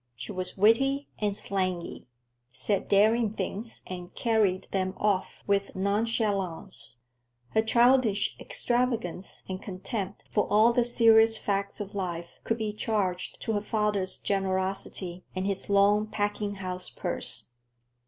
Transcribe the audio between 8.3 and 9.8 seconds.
extravagance and